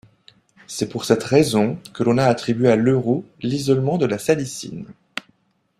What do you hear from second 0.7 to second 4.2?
pour cette raison que l'on a attribué à Leroux l'isolement de la